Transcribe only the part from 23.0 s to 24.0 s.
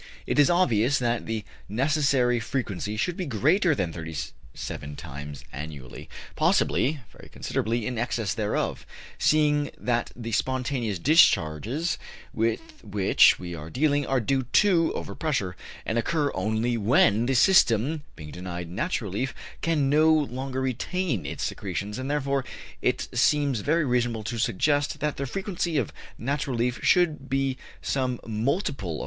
seems very